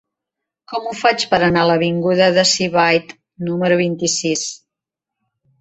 Com 0.71 0.87
ho 0.87 0.93
faig 1.01 1.25
per 1.33 1.39
anar 1.47 1.65
a 1.65 1.69
l'avinguda 1.73 2.31
de 2.39 2.47
Sivatte 2.53 3.21
número 3.51 3.81
vint-i-sis? 3.85 4.51